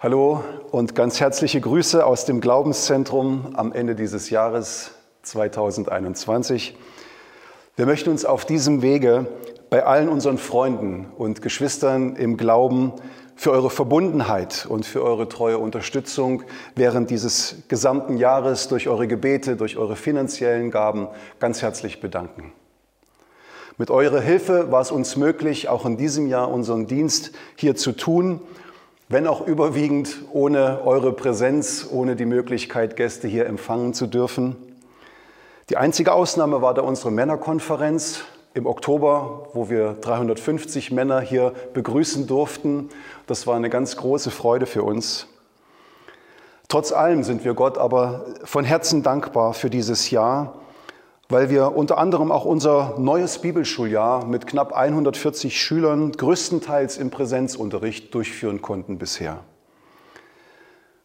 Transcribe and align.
Hallo 0.00 0.44
und 0.70 0.94
ganz 0.94 1.18
herzliche 1.18 1.60
Grüße 1.60 2.06
aus 2.06 2.24
dem 2.24 2.40
Glaubenszentrum 2.40 3.54
am 3.54 3.72
Ende 3.72 3.96
dieses 3.96 4.30
Jahres 4.30 4.92
2021. 5.22 6.76
Wir 7.74 7.84
möchten 7.84 8.08
uns 8.10 8.24
auf 8.24 8.44
diesem 8.44 8.80
Wege 8.80 9.26
bei 9.70 9.84
allen 9.84 10.08
unseren 10.08 10.38
Freunden 10.38 11.08
und 11.18 11.42
Geschwistern 11.42 12.14
im 12.14 12.36
Glauben 12.36 12.92
für 13.34 13.50
eure 13.50 13.70
Verbundenheit 13.70 14.66
und 14.68 14.86
für 14.86 15.02
eure 15.02 15.28
treue 15.28 15.58
Unterstützung 15.58 16.44
während 16.76 17.10
dieses 17.10 17.64
gesamten 17.66 18.18
Jahres 18.18 18.68
durch 18.68 18.86
eure 18.86 19.08
Gebete, 19.08 19.56
durch 19.56 19.78
eure 19.78 19.96
finanziellen 19.96 20.70
Gaben 20.70 21.08
ganz 21.40 21.60
herzlich 21.60 22.00
bedanken. 22.00 22.52
Mit 23.78 23.90
eurer 23.90 24.20
Hilfe 24.20 24.70
war 24.70 24.80
es 24.80 24.92
uns 24.92 25.16
möglich, 25.16 25.68
auch 25.68 25.84
in 25.84 25.96
diesem 25.96 26.28
Jahr 26.28 26.52
unseren 26.52 26.86
Dienst 26.86 27.32
hier 27.56 27.74
zu 27.74 27.90
tun, 27.90 28.40
wenn 29.08 29.26
auch 29.26 29.46
überwiegend 29.46 30.18
ohne 30.32 30.82
eure 30.84 31.12
Präsenz, 31.12 31.86
ohne 31.90 32.14
die 32.14 32.26
Möglichkeit, 32.26 32.96
Gäste 32.96 33.26
hier 33.26 33.46
empfangen 33.46 33.94
zu 33.94 34.06
dürfen. 34.06 34.56
Die 35.70 35.78
einzige 35.78 36.12
Ausnahme 36.12 36.60
war 36.60 36.74
da 36.74 36.82
unsere 36.82 37.10
Männerkonferenz 37.10 38.24
im 38.52 38.66
Oktober, 38.66 39.48
wo 39.54 39.70
wir 39.70 39.94
350 39.94 40.90
Männer 40.92 41.20
hier 41.20 41.52
begrüßen 41.72 42.26
durften. 42.26 42.90
Das 43.26 43.46
war 43.46 43.56
eine 43.56 43.70
ganz 43.70 43.96
große 43.96 44.30
Freude 44.30 44.66
für 44.66 44.82
uns. 44.82 45.26
Trotz 46.68 46.92
allem 46.92 47.22
sind 47.22 47.44
wir 47.44 47.54
Gott 47.54 47.78
aber 47.78 48.26
von 48.44 48.64
Herzen 48.64 49.02
dankbar 49.02 49.54
für 49.54 49.70
dieses 49.70 50.10
Jahr 50.10 50.54
weil 51.28 51.50
wir 51.50 51.76
unter 51.76 51.98
anderem 51.98 52.32
auch 52.32 52.44
unser 52.44 52.94
neues 52.98 53.38
Bibelschuljahr 53.40 54.24
mit 54.24 54.46
knapp 54.46 54.72
140 54.72 55.60
Schülern 55.60 56.12
größtenteils 56.12 56.96
im 56.96 57.10
Präsenzunterricht 57.10 58.14
durchführen 58.14 58.62
konnten 58.62 58.98
bisher. 58.98 59.44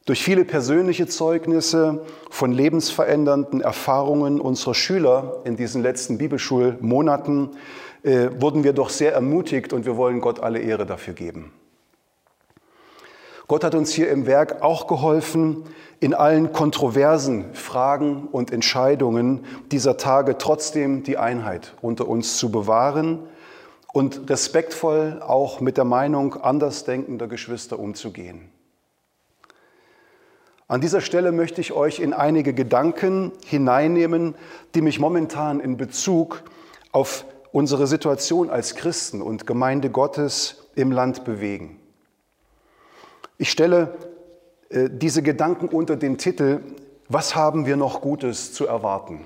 Durch 0.06 0.22
viele 0.22 0.44
persönliche 0.44 1.08
Zeugnisse 1.08 2.04
von 2.30 2.52
lebensverändernden 2.52 3.62
Erfahrungen 3.62 4.42
unserer 4.42 4.74
Schüler 4.74 5.42
in 5.46 5.56
diesen 5.56 5.82
letzten 5.82 6.18
Bibelschulmonaten 6.18 7.52
äh, 8.04 8.30
wurden 8.38 8.66
wir 8.66 8.74
doch 8.74 8.90
sehr 8.90 9.14
ermutigt 9.14 9.72
und 9.72 9.86
wir 9.86 9.96
wollen 9.96 10.20
Gott 10.20 10.42
alle 10.42 10.60
Ehre 10.60 10.86
dafür 10.86 11.14
geben. 11.14 11.54
Gott 13.54 13.64
hat 13.64 13.76
uns 13.76 13.94
hier 13.94 14.10
im 14.10 14.26
Werk 14.26 14.64
auch 14.64 14.88
geholfen, 14.88 15.66
in 16.00 16.16
allen 16.16 16.54
kontroversen 16.54 17.54
Fragen 17.54 18.28
und 18.32 18.52
Entscheidungen 18.52 19.46
dieser 19.72 19.96
Tage 19.98 20.40
trotzdem 20.40 21.04
die 21.04 21.20
Einheit 21.20 21.76
unter 21.80 22.08
uns 22.08 22.38
zu 22.38 22.50
bewahren 22.50 23.20
und 23.94 24.28
respektvoll 24.28 25.22
auch 25.22 25.62
mit 25.62 25.78
der 25.78 25.84
Meinung 25.84 26.34
andersdenkender 26.34 27.28
Geschwister 27.28 27.78
umzugehen. 27.78 28.50
An 30.68 30.82
dieser 30.82 31.02
Stelle 31.02 31.32
möchte 31.32 31.62
ich 31.62 31.74
euch 31.74 32.00
in 32.00 32.14
einige 32.14 32.56
Gedanken 32.56 33.34
hineinnehmen, 33.46 34.34
die 34.74 34.82
mich 34.82 35.00
momentan 35.00 35.60
in 35.60 35.78
Bezug 35.78 36.42
auf 36.92 37.24
unsere 37.52 37.86
Situation 37.86 38.50
als 38.50 38.74
Christen 38.74 39.22
und 39.22 39.46
Gemeinde 39.46 39.92
Gottes 39.92 40.72
im 40.74 40.92
Land 40.92 41.24
bewegen. 41.24 41.80
Ich 43.38 43.52
stelle 43.52 43.96
äh, 44.70 44.90
diese 44.92 45.24
Gedanken 45.24 45.68
unter 45.68 45.96
den 45.96 46.18
Titel, 46.18 46.62
was 47.10 47.36
haben 47.36 47.66
wir 47.66 47.76
noch 47.76 48.02
Gutes 48.02 48.54
zu 48.54 48.66
erwarten? 48.66 49.26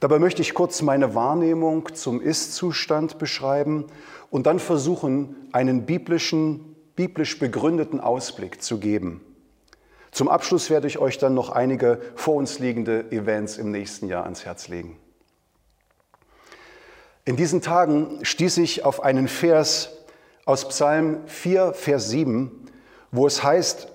Dabei 0.00 0.18
möchte 0.18 0.40
ich 0.40 0.54
kurz 0.54 0.80
meine 0.80 1.14
Wahrnehmung 1.14 1.94
zum 1.94 2.22
Ist-Zustand 2.22 3.18
beschreiben 3.18 3.86
und 4.30 4.46
dann 4.46 4.58
versuchen, 4.58 5.36
einen 5.52 5.84
biblischen, 5.84 6.74
biblisch 6.96 7.38
begründeten 7.38 8.00
Ausblick 8.00 8.62
zu 8.62 8.78
geben. 8.80 9.20
Zum 10.10 10.28
Abschluss 10.28 10.70
werde 10.70 10.86
ich 10.86 10.98
euch 10.98 11.18
dann 11.18 11.34
noch 11.34 11.50
einige 11.50 12.00
vor 12.16 12.34
uns 12.34 12.58
liegende 12.58 13.12
Events 13.12 13.58
im 13.58 13.70
nächsten 13.70 14.08
Jahr 14.08 14.24
ans 14.24 14.44
Herz 14.44 14.68
legen. 14.68 14.96
In 17.26 17.36
diesen 17.36 17.60
Tagen 17.60 18.18
stieß 18.22 18.56
ich 18.58 18.84
auf 18.84 19.02
einen 19.02 19.28
Vers 19.28 19.99
aus 20.44 20.68
Psalm 20.68 21.26
4, 21.26 21.72
Vers 21.74 22.08
7, 22.10 22.50
wo 23.12 23.26
es 23.26 23.42
heißt, 23.42 23.88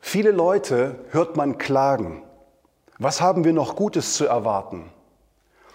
viele 0.00 0.30
Leute 0.30 1.04
hört 1.10 1.36
man 1.36 1.58
klagen. 1.58 2.22
Was 2.98 3.20
haben 3.20 3.44
wir 3.44 3.52
noch 3.52 3.76
Gutes 3.76 4.14
zu 4.14 4.26
erwarten? 4.26 4.90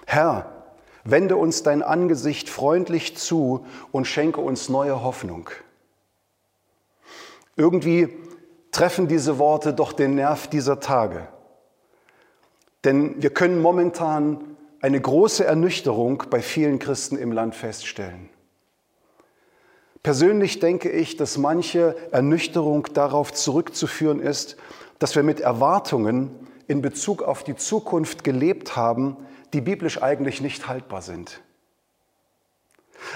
Herr, 0.06 0.64
wende 1.04 1.38
uns 1.38 1.64
dein 1.64 1.84
Angesicht 1.84 2.50
freundlich 2.50 3.18
zu 3.18 3.66
und 3.92 4.06
schenke 4.06 4.42
uns 4.42 4.70
neue 4.70 5.04
Hoffnung. 5.04 5.50
Irgendwie 7.56 8.10
treffen 8.72 9.08
diese 9.08 9.38
Worte 9.38 9.74
doch 9.74 9.94
den 9.94 10.16
Nerv 10.16 10.48
dieser 10.48 10.80
Tage. 10.80 11.28
Denn 12.84 13.22
wir 13.22 13.30
können 13.32 13.62
momentan 13.62 14.58
eine 14.82 15.00
große 15.00 15.46
Ernüchterung 15.46 16.24
bei 16.30 16.42
vielen 16.42 16.80
Christen 16.80 17.18
im 17.18 17.32
Land 17.32 17.54
feststellen. 17.56 18.30
Persönlich 20.03 20.59
denke 20.59 20.89
ich, 20.89 21.16
dass 21.17 21.38
manche 21.38 21.95
Ernüchterung 22.12 22.88
darauf 22.94 23.34
zurückzuführen 23.34 24.19
ist, 24.19 24.57
dass 25.00 25.16
wir 25.16 25.23
mit 25.23 25.39
Erwartungen 25.39 26.31
in 26.67 26.81
Bezug 26.81 27.22
auf 27.22 27.44
die 27.44 27.56
Zukunft 27.56 28.23
gelebt 28.23 28.75
haben, 28.75 29.17
die 29.53 29.62
biblisch 29.62 30.01
eigentlich 30.01 30.41
nicht 30.41 30.67
haltbar 30.67 31.01
sind. 31.01 31.41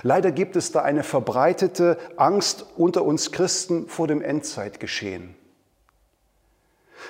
Leider 0.03 0.31
gibt 0.31 0.55
es 0.55 0.71
da 0.71 0.81
eine 0.81 1.03
verbreitete 1.03 1.97
Angst 2.17 2.65
unter 2.75 3.03
uns 3.03 3.31
Christen 3.31 3.87
vor 3.87 4.07
dem 4.07 4.21
Endzeitgeschehen. 4.21 5.35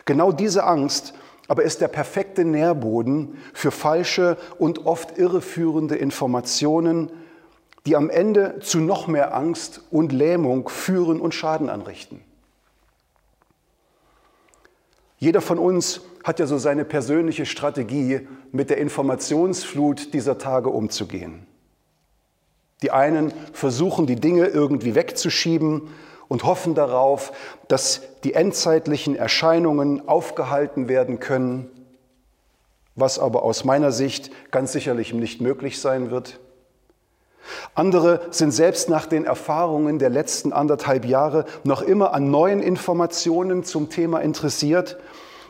Genau 0.05 0.31
diese 0.31 0.65
Angst 0.65 1.13
aber 1.47 1.63
ist 1.63 1.81
der 1.81 1.87
perfekte 1.87 2.43
Nährboden 2.43 3.37
für 3.53 3.71
falsche 3.71 4.37
und 4.57 4.85
oft 4.85 5.17
irreführende 5.17 5.95
Informationen 5.95 7.11
die 7.85 7.96
am 7.96 8.09
Ende 8.09 8.59
zu 8.59 8.79
noch 8.79 9.07
mehr 9.07 9.35
Angst 9.35 9.81
und 9.91 10.12
Lähmung 10.12 10.69
führen 10.69 11.19
und 11.22 11.34
Schaden 11.34 11.69
anrichten. 11.69 12.22
Jeder 15.18 15.41
von 15.41 15.59
uns 15.59 16.01
hat 16.23 16.40
ja 16.40 16.47
so 16.47 16.57
seine 16.57 16.85
persönliche 16.85 17.46
Strategie, 17.46 18.28
mit 18.51 18.69
der 18.69 18.78
Informationsflut 18.78 20.13
dieser 20.13 20.38
Tage 20.38 20.69
umzugehen. 20.69 21.46
Die 22.81 22.91
einen 22.91 23.34
versuchen, 23.53 24.07
die 24.07 24.16
Dinge 24.16 24.47
irgendwie 24.47 24.96
wegzuschieben 24.96 25.90
und 26.28 26.44
hoffen 26.44 26.73
darauf, 26.73 27.34
dass 27.67 28.02
die 28.23 28.34
endzeitlichen 28.34 29.16
Erscheinungen 29.16 30.07
aufgehalten 30.07 30.88
werden 30.88 31.19
können, 31.19 31.69
was 32.96 33.19
aber 33.19 33.44
aus 33.44 33.63
meiner 33.66 33.91
Sicht 33.91 34.31
ganz 34.52 34.72
sicherlich 34.72 35.13
nicht 35.13 35.41
möglich 35.41 35.79
sein 35.79 36.12
wird. 36.12 36.40
Andere 37.73 38.22
sind 38.31 38.51
selbst 38.51 38.89
nach 38.89 39.06
den 39.06 39.25
Erfahrungen 39.25 40.00
der 40.00 40.09
letzten 40.09 40.53
anderthalb 40.53 41.06
Jahre 41.06 41.45
noch 41.63 41.81
immer 41.81 42.13
an 42.13 42.31
neuen 42.31 42.61
Informationen 42.61 43.63
zum 43.63 43.89
Thema 43.89 44.19
interessiert 44.19 44.97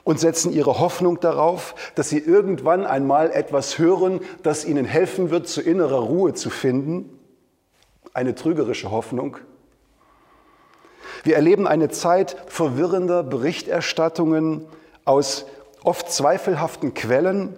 und 0.03 0.19
setzen 0.19 0.53
ihre 0.53 0.79
Hoffnung 0.79 1.19
darauf, 1.19 1.75
dass 1.95 2.09
sie 2.09 2.19
irgendwann 2.19 2.85
einmal 2.85 3.31
etwas 3.31 3.79
hören, 3.79 4.21
das 4.43 4.63
ihnen 4.63 4.85
helfen 4.85 5.31
wird, 5.31 5.47
zu 5.47 5.61
innerer 5.61 5.99
Ruhe 5.99 6.33
zu 6.33 6.49
finden. 6.49 7.19
Eine 8.13 8.35
trügerische 8.35 8.91
Hoffnung. 8.91 9.37
Wir 11.23 11.35
erleben 11.35 11.67
eine 11.67 11.89
Zeit 11.89 12.37
verwirrender 12.47 13.23
Berichterstattungen 13.23 14.67
aus 15.05 15.45
oft 15.83 16.11
zweifelhaften 16.11 16.93
Quellen, 16.93 17.57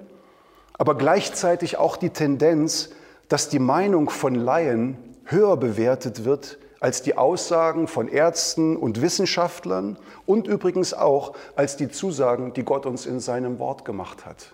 aber 0.77 0.95
gleichzeitig 0.95 1.77
auch 1.77 1.97
die 1.97 2.11
Tendenz, 2.11 2.91
dass 3.29 3.49
die 3.49 3.59
Meinung 3.59 4.09
von 4.09 4.35
Laien 4.35 4.97
höher 5.25 5.57
bewertet 5.57 6.25
wird 6.25 6.57
als 6.79 7.01
die 7.01 7.17
Aussagen 7.17 7.87
von 7.87 8.07
Ärzten 8.07 8.77
und 8.77 9.01
Wissenschaftlern 9.01 9.97
und 10.25 10.47
übrigens 10.47 10.93
auch 10.93 11.33
als 11.55 11.75
die 11.75 11.89
Zusagen, 11.89 12.53
die 12.53 12.63
Gott 12.63 12.85
uns 12.85 13.05
in 13.05 13.19
seinem 13.19 13.59
Wort 13.59 13.83
gemacht 13.83 14.25
hat. 14.25 14.53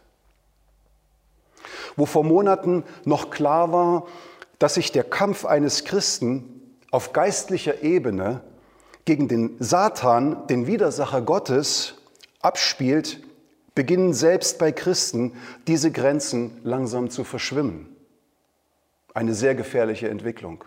Wo 1.95 2.05
vor 2.05 2.23
Monaten 2.23 2.83
noch 3.03 3.29
klar 3.29 3.71
war, 3.71 4.07
dass 4.57 4.75
sich 4.75 4.91
der 4.91 5.03
Kampf 5.03 5.45
eines 5.45 5.83
Christen 5.83 6.77
auf 6.91 7.11
geistlicher 7.11 7.83
Ebene 7.83 8.41
gegen 9.05 9.27
den 9.27 9.55
Satan, 9.59 10.47
den 10.47 10.65
Widersacher 10.67 11.21
Gottes, 11.21 11.95
abspielt, 12.39 13.21
beginnen 13.75 14.13
selbst 14.13 14.59
bei 14.59 14.71
Christen 14.71 15.33
diese 15.67 15.91
Grenzen 15.91 16.59
langsam 16.63 17.09
zu 17.09 17.23
verschwimmen. 17.23 17.93
Eine 19.13 19.33
sehr 19.33 19.55
gefährliche 19.55 20.09
Entwicklung. 20.09 20.63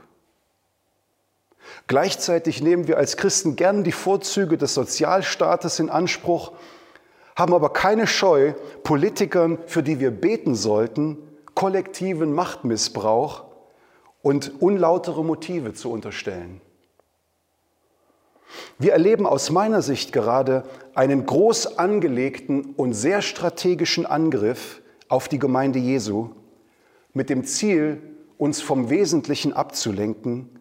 Gleichzeitig 1.86 2.62
nehmen 2.62 2.86
wir 2.86 2.96
als 2.96 3.16
Christen 3.16 3.56
gern 3.56 3.84
die 3.84 3.92
Vorzüge 3.92 4.56
des 4.56 4.74
Sozialstaates 4.74 5.78
in 5.78 5.90
Anspruch, 5.90 6.52
haben 7.34 7.54
aber 7.54 7.72
keine 7.72 8.06
Scheu, 8.06 8.54
Politikern, 8.82 9.58
für 9.66 9.82
die 9.82 10.00
wir 10.00 10.10
beten 10.10 10.54
sollten, 10.54 11.18
kollektiven 11.54 12.32
Machtmissbrauch 12.32 13.44
und 14.22 14.60
unlautere 14.60 15.24
Motive 15.24 15.74
zu 15.74 15.90
unterstellen. 15.90 16.60
Wir 18.78 18.92
erleben 18.92 19.26
aus 19.26 19.50
meiner 19.50 19.82
Sicht 19.82 20.12
gerade 20.12 20.64
einen 20.94 21.26
groß 21.26 21.78
angelegten 21.78 22.74
und 22.76 22.94
sehr 22.94 23.22
strategischen 23.22 24.06
Angriff 24.06 24.82
auf 25.08 25.28
die 25.28 25.38
Gemeinde 25.38 25.78
Jesu 25.78 26.30
mit 27.12 27.28
dem 27.28 27.44
Ziel, 27.44 28.15
uns 28.38 28.60
vom 28.60 28.90
Wesentlichen 28.90 29.52
abzulenken 29.52 30.58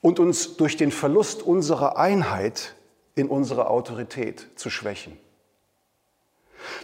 und 0.00 0.20
uns 0.20 0.56
durch 0.56 0.76
den 0.76 0.92
Verlust 0.92 1.42
unserer 1.42 1.96
Einheit 1.96 2.74
in 3.14 3.28
unserer 3.28 3.70
Autorität 3.70 4.46
zu 4.56 4.70
schwächen. 4.70 5.18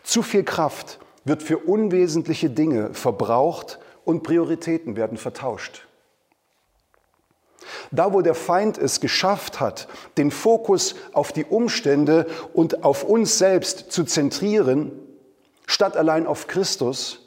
Zu 0.02 0.22
viel 0.22 0.44
Kraft 0.44 0.98
wird 1.24 1.42
für 1.42 1.58
unwesentliche 1.58 2.50
Dinge 2.50 2.92
verbraucht 2.94 3.78
und 4.04 4.22
Prioritäten 4.22 4.96
werden 4.96 5.16
vertauscht. 5.16 5.86
Da, 7.90 8.12
wo 8.12 8.20
der 8.20 8.34
Feind 8.34 8.76
es 8.76 9.00
geschafft 9.00 9.60
hat, 9.60 9.88
den 10.18 10.30
Fokus 10.30 10.96
auf 11.12 11.32
die 11.32 11.44
Umstände 11.44 12.26
und 12.52 12.84
auf 12.84 13.04
uns 13.04 13.38
selbst 13.38 13.90
zu 13.90 14.04
zentrieren, 14.04 14.92
statt 15.66 15.96
allein 15.96 16.26
auf 16.26 16.46
Christus, 16.46 17.23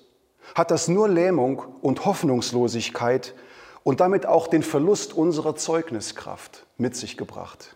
hat 0.58 0.72
das 0.72 0.88
nur 0.88 1.08
Lähmung 1.08 1.62
und 1.82 2.06
Hoffnungslosigkeit 2.06 3.36
und 3.84 4.00
damit 4.00 4.26
auch 4.26 4.48
den 4.48 4.64
Verlust 4.64 5.14
unserer 5.14 5.56
Zeugniskraft 5.56 6.66
mit 6.78 6.96
sich 6.96 7.16
gebracht. 7.16 7.76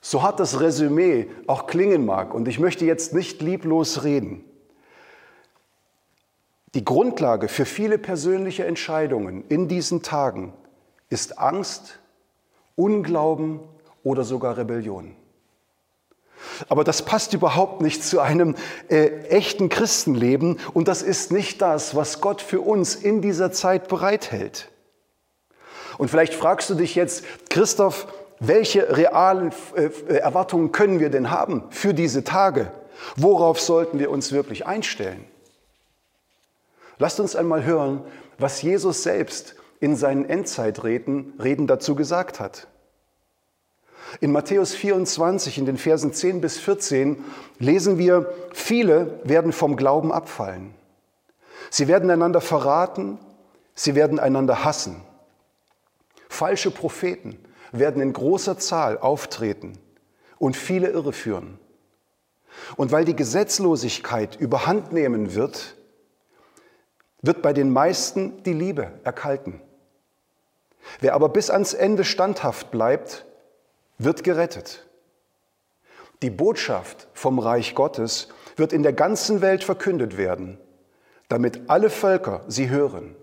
So 0.00 0.24
hat 0.24 0.40
das 0.40 0.58
Resümee 0.58 1.28
auch 1.46 1.68
klingen 1.68 2.04
mag, 2.04 2.34
und 2.34 2.48
ich 2.48 2.58
möchte 2.58 2.84
jetzt 2.84 3.14
nicht 3.14 3.40
lieblos 3.40 4.02
reden. 4.02 4.44
Die 6.74 6.84
Grundlage 6.84 7.46
für 7.46 7.64
viele 7.64 7.96
persönliche 7.96 8.66
Entscheidungen 8.66 9.44
in 9.48 9.68
diesen 9.68 10.02
Tagen 10.02 10.52
ist 11.08 11.38
Angst, 11.38 12.00
Unglauben 12.74 13.60
oder 14.02 14.24
sogar 14.24 14.56
Rebellion. 14.56 15.14
Aber 16.68 16.84
das 16.84 17.02
passt 17.02 17.34
überhaupt 17.34 17.80
nicht 17.80 18.04
zu 18.04 18.20
einem 18.20 18.54
äh, 18.88 19.08
echten 19.28 19.68
Christenleben 19.68 20.58
und 20.74 20.88
das 20.88 21.02
ist 21.02 21.32
nicht 21.32 21.60
das, 21.60 21.94
was 21.94 22.20
Gott 22.20 22.40
für 22.40 22.60
uns 22.60 22.94
in 22.94 23.20
dieser 23.20 23.52
Zeit 23.52 23.88
bereithält. 23.88 24.68
Und 25.98 26.10
vielleicht 26.10 26.34
fragst 26.34 26.70
du 26.70 26.74
dich 26.74 26.94
jetzt, 26.94 27.24
Christoph, 27.48 28.06
welche 28.38 28.96
realen 28.96 29.52
äh, 29.74 30.14
Erwartungen 30.14 30.72
können 30.72 31.00
wir 31.00 31.10
denn 31.10 31.30
haben 31.30 31.64
für 31.70 31.94
diese 31.94 32.24
Tage? 32.24 32.70
Worauf 33.16 33.60
sollten 33.60 33.98
wir 33.98 34.10
uns 34.10 34.32
wirklich 34.32 34.66
einstellen? 34.66 35.24
Lasst 36.98 37.20
uns 37.20 37.36
einmal 37.36 37.64
hören, 37.64 38.02
was 38.38 38.62
Jesus 38.62 39.02
selbst 39.02 39.54
in 39.80 39.96
seinen 39.96 40.28
Endzeitreden 40.28 41.34
Reden 41.42 41.66
dazu 41.66 41.94
gesagt 41.94 42.40
hat. 42.40 42.68
In 44.20 44.32
Matthäus 44.32 44.74
24, 44.74 45.58
in 45.58 45.66
den 45.66 45.78
Versen 45.78 46.12
10 46.12 46.40
bis 46.40 46.58
14, 46.58 47.24
lesen 47.58 47.98
wir, 47.98 48.32
viele 48.52 49.20
werden 49.24 49.52
vom 49.52 49.76
Glauben 49.76 50.12
abfallen. 50.12 50.74
Sie 51.70 51.88
werden 51.88 52.10
einander 52.10 52.40
verraten, 52.40 53.18
sie 53.74 53.94
werden 53.94 54.18
einander 54.18 54.64
hassen. 54.64 55.02
Falsche 56.28 56.70
Propheten 56.70 57.38
werden 57.72 58.00
in 58.00 58.12
großer 58.12 58.58
Zahl 58.58 58.98
auftreten 58.98 59.78
und 60.38 60.56
viele 60.56 60.88
irreführen. 60.88 61.58
Und 62.76 62.92
weil 62.92 63.04
die 63.04 63.16
Gesetzlosigkeit 63.16 64.36
überhand 64.36 64.92
nehmen 64.92 65.34
wird, 65.34 65.76
wird 67.22 67.42
bei 67.42 67.52
den 67.52 67.72
meisten 67.72 68.42
die 68.44 68.52
Liebe 68.52 68.92
erkalten. 69.04 69.60
Wer 71.00 71.14
aber 71.14 71.28
bis 71.28 71.50
ans 71.50 71.74
Ende 71.74 72.04
standhaft 72.04 72.70
bleibt, 72.70 73.26
wird 73.98 74.24
gerettet. 74.24 74.86
Die 76.22 76.30
Botschaft 76.30 77.08
vom 77.12 77.38
Reich 77.38 77.74
Gottes 77.74 78.28
wird 78.56 78.72
in 78.72 78.82
der 78.82 78.92
ganzen 78.92 79.42
Welt 79.42 79.64
verkündet 79.64 80.16
werden, 80.16 80.58
damit 81.28 81.68
alle 81.68 81.90
Völker 81.90 82.44
sie 82.48 82.70
hören. 82.70 83.14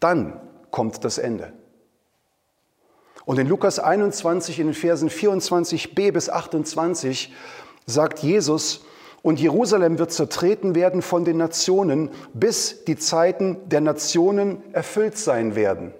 Dann 0.00 0.40
kommt 0.70 1.04
das 1.04 1.18
Ende. 1.18 1.52
Und 3.24 3.38
in 3.38 3.48
Lukas 3.48 3.78
21 3.78 4.60
in 4.60 4.68
den 4.68 4.74
Versen 4.74 5.08
24b 5.08 6.12
bis 6.12 6.28
28 6.28 7.34
sagt 7.86 8.20
Jesus, 8.20 8.84
und 9.22 9.40
Jerusalem 9.40 9.98
wird 9.98 10.12
zertreten 10.12 10.76
werden 10.76 11.02
von 11.02 11.24
den 11.24 11.36
Nationen, 11.38 12.10
bis 12.32 12.84
die 12.84 12.96
Zeiten 12.96 13.68
der 13.68 13.80
Nationen 13.80 14.62
erfüllt 14.72 15.18
sein 15.18 15.56
werden. 15.56 15.92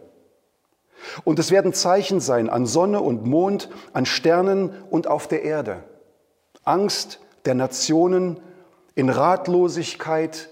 Und 1.24 1.38
es 1.38 1.50
werden 1.50 1.72
Zeichen 1.72 2.20
sein 2.20 2.48
an 2.48 2.66
Sonne 2.66 3.00
und 3.00 3.24
Mond, 3.26 3.68
an 3.92 4.06
Sternen 4.06 4.70
und 4.90 5.06
auf 5.06 5.28
der 5.28 5.42
Erde. 5.42 5.84
Angst 6.64 7.20
der 7.44 7.54
Nationen 7.54 8.40
in 8.94 9.08
Ratlosigkeit, 9.08 10.50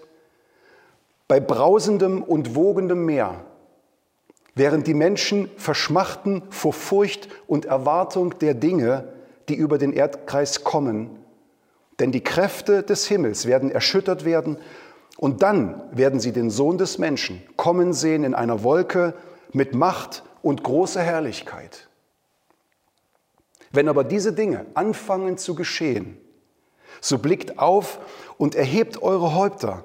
bei 1.26 1.40
brausendem 1.40 2.22
und 2.22 2.54
wogendem 2.54 3.06
Meer, 3.06 3.44
während 4.54 4.86
die 4.86 4.94
Menschen 4.94 5.50
verschmachten 5.56 6.42
vor 6.50 6.72
Furcht 6.72 7.28
und 7.46 7.64
Erwartung 7.64 8.38
der 8.38 8.54
Dinge, 8.54 9.08
die 9.48 9.54
über 9.54 9.78
den 9.78 9.92
Erdkreis 9.92 10.64
kommen 10.64 11.24
denn 12.00 12.12
die 12.12 12.22
Kräfte 12.22 12.82
des 12.82 13.06
Himmels 13.06 13.46
werden 13.46 13.70
erschüttert 13.70 14.24
werden 14.24 14.58
und 15.16 15.42
dann 15.42 15.80
werden 15.92 16.20
sie 16.20 16.32
den 16.32 16.50
Sohn 16.50 16.78
des 16.78 16.98
Menschen 16.98 17.42
kommen 17.56 17.92
sehen 17.92 18.24
in 18.24 18.34
einer 18.34 18.64
Wolke 18.64 19.14
mit 19.52 19.74
Macht 19.74 20.24
und 20.44 20.62
großer 20.62 21.02
Herrlichkeit. 21.02 21.88
Wenn 23.72 23.88
aber 23.88 24.04
diese 24.04 24.34
Dinge 24.34 24.66
anfangen 24.74 25.38
zu 25.38 25.54
geschehen, 25.54 26.18
so 27.00 27.18
blickt 27.18 27.58
auf 27.58 27.98
und 28.36 28.54
erhebt 28.54 29.02
eure 29.02 29.34
Häupter, 29.34 29.84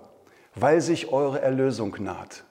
weil 0.56 0.82
sich 0.82 1.12
eure 1.12 1.42
Erlösung 1.42 1.96
naht. 2.00 2.44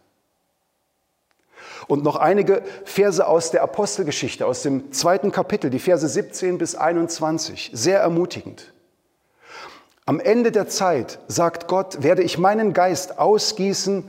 Und 1.87 2.02
noch 2.02 2.16
einige 2.16 2.62
Verse 2.84 3.25
aus 3.25 3.50
der 3.50 3.62
Apostelgeschichte, 3.62 4.46
aus 4.46 4.62
dem 4.62 4.90
zweiten 4.90 5.31
Kapitel, 5.31 5.70
die 5.70 5.78
Verse 5.78 6.08
17 6.08 6.56
bis 6.56 6.75
21, 6.75 7.70
sehr 7.75 8.00
ermutigend. 8.00 8.72
Am 10.06 10.19
Ende 10.19 10.50
der 10.50 10.69
Zeit, 10.69 11.19
sagt 11.28 11.69
Gott, 11.69 12.02
werde 12.02 12.22
ich 12.22 12.38
meinen 12.38 12.72
Geist 12.72 13.19
ausgießen 13.19 14.04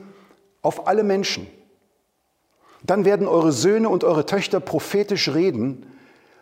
auf 0.62 0.88
alle 0.88 1.04
Menschen. 1.04 1.48
Dann 2.84 3.06
werden 3.06 3.28
eure 3.28 3.52
Söhne 3.52 3.90
und 3.90 4.04
eure 4.04 4.26
Töchter 4.26 4.60
prophetisch 4.60 5.30
reden, 5.34 5.86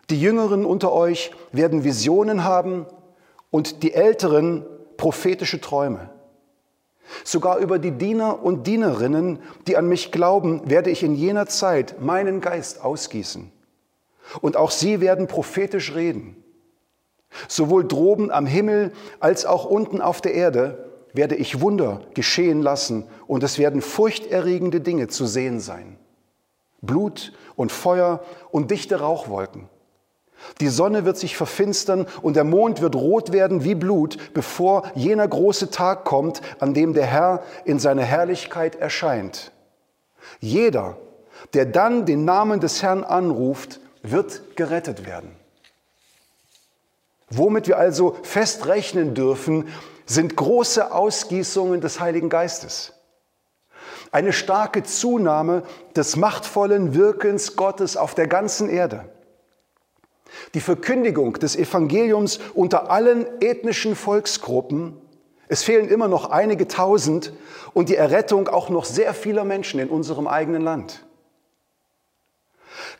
die 0.09 0.21
Jüngeren 0.21 0.65
unter 0.65 0.93
euch 0.93 1.31
werden 1.51 1.83
Visionen 1.83 2.43
haben 2.43 2.85
und 3.51 3.83
die 3.83 3.93
Älteren 3.93 4.65
prophetische 4.95 5.59
Träume. 5.59 6.09
Sogar 7.23 7.57
über 7.57 7.79
die 7.79 7.91
Diener 7.91 8.43
und 8.43 8.67
Dienerinnen, 8.67 9.39
die 9.67 9.77
an 9.77 9.87
mich 9.87 10.11
glauben, 10.11 10.69
werde 10.69 10.89
ich 10.89 11.03
in 11.03 11.15
jener 11.15 11.45
Zeit 11.47 12.01
meinen 12.01 12.41
Geist 12.41 12.83
ausgießen. 12.83 13.51
Und 14.41 14.57
auch 14.57 14.71
sie 14.71 14.99
werden 14.99 15.27
prophetisch 15.27 15.95
reden. 15.95 16.43
Sowohl 17.47 17.87
droben 17.87 18.31
am 18.31 18.45
Himmel 18.45 18.91
als 19.19 19.45
auch 19.45 19.65
unten 19.65 20.01
auf 20.01 20.21
der 20.21 20.33
Erde 20.33 20.85
werde 21.13 21.35
ich 21.35 21.61
Wunder 21.61 22.01
geschehen 22.13 22.61
lassen 22.61 23.05
und 23.25 23.43
es 23.43 23.57
werden 23.57 23.81
furchterregende 23.81 24.81
Dinge 24.81 25.07
zu 25.07 25.25
sehen 25.25 25.59
sein. 25.59 25.97
Blut 26.81 27.33
und 27.55 27.71
Feuer 27.71 28.21
und 28.51 28.71
dichte 28.71 28.99
Rauchwolken. 28.99 29.69
Die 30.59 30.67
Sonne 30.67 31.05
wird 31.05 31.17
sich 31.17 31.35
verfinstern 31.35 32.05
und 32.21 32.35
der 32.35 32.43
Mond 32.43 32.81
wird 32.81 32.95
rot 32.95 33.31
werden 33.31 33.63
wie 33.63 33.75
Blut, 33.75 34.33
bevor 34.33 34.83
jener 34.95 35.27
große 35.27 35.71
Tag 35.71 36.05
kommt, 36.05 36.41
an 36.59 36.73
dem 36.73 36.93
der 36.93 37.05
Herr 37.05 37.43
in 37.65 37.79
seiner 37.79 38.03
Herrlichkeit 38.03 38.75
erscheint. 38.75 39.51
Jeder, 40.39 40.97
der 41.53 41.65
dann 41.65 42.05
den 42.05 42.25
Namen 42.25 42.59
des 42.59 42.83
Herrn 42.83 43.03
anruft, 43.03 43.79
wird 44.03 44.55
gerettet 44.55 45.05
werden. 45.05 45.31
Womit 47.29 47.67
wir 47.67 47.77
also 47.77 48.15
fest 48.23 48.67
rechnen 48.67 49.13
dürfen, 49.13 49.67
sind 50.05 50.37
große 50.37 50.93
Ausgießungen 50.93 51.81
des 51.81 51.99
Heiligen 51.99 52.29
Geistes. 52.29 52.93
Eine 54.11 54.33
starke 54.33 54.83
Zunahme 54.83 55.63
des 55.95 56.15
machtvollen 56.15 56.93
Wirkens 56.93 57.55
Gottes 57.55 57.97
auf 57.97 58.15
der 58.15 58.27
ganzen 58.27 58.69
Erde. 58.69 59.09
Die 60.53 60.59
Verkündigung 60.59 61.33
des 61.33 61.55
Evangeliums 61.55 62.39
unter 62.53 62.89
allen 62.91 63.25
ethnischen 63.41 63.95
Volksgruppen. 63.95 64.99
Es 65.47 65.63
fehlen 65.63 65.89
immer 65.89 66.07
noch 66.07 66.29
einige 66.29 66.67
tausend 66.67 67.33
und 67.73 67.89
die 67.89 67.95
Errettung 67.95 68.47
auch 68.47 68.69
noch 68.69 68.85
sehr 68.85 69.13
vieler 69.13 69.43
Menschen 69.43 69.79
in 69.79 69.89
unserem 69.89 70.27
eigenen 70.27 70.61
Land. 70.61 71.05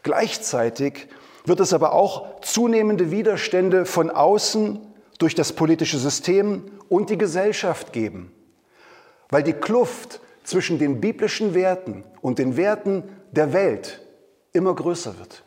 Gleichzeitig 0.03 1.07
wird 1.45 1.59
es 1.59 1.73
aber 1.73 1.93
auch 1.93 2.41
zunehmende 2.41 3.11
Widerstände 3.11 3.85
von 3.85 4.09
außen 4.09 4.79
durch 5.17 5.35
das 5.35 5.53
politische 5.53 5.97
System 5.97 6.71
und 6.89 7.09
die 7.09 7.17
Gesellschaft 7.17 7.93
geben, 7.93 8.31
weil 9.29 9.43
die 9.43 9.53
Kluft 9.53 10.21
zwischen 10.47 10.79
den 10.79 11.01
biblischen 11.01 11.53
Werten 11.53 12.05
und 12.21 12.39
den 12.39 12.55
Werten 12.55 13.03
der 13.31 13.51
Welt 13.51 13.99
immer 14.53 14.73
größer 14.73 15.19
wird. 15.19 15.43